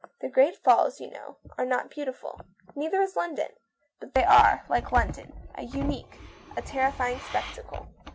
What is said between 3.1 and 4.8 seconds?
London. But they are,